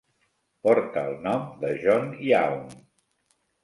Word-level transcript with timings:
Porta 0.67 1.03
el 1.11 1.15
nom 1.27 1.45
de 1.61 1.71
John 1.87 2.11
Young. 2.33 2.69